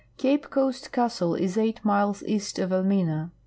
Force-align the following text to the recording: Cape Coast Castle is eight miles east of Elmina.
Cape 0.17 0.49
Coast 0.49 0.91
Castle 0.91 1.35
is 1.35 1.59
eight 1.59 1.85
miles 1.85 2.23
east 2.23 2.57
of 2.57 2.71
Elmina. 2.73 3.29